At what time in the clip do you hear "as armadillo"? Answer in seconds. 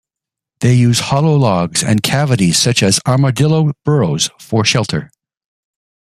2.81-3.73